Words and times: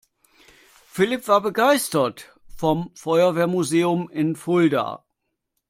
Philipp 0.87 1.27
war 1.27 1.41
begeistert 1.41 2.35
vom 2.57 2.89
Feuerwehrmuseum 2.95 4.09
in 4.09 4.35
Fulda. 4.35 5.05